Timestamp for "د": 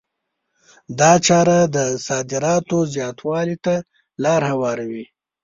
1.75-1.77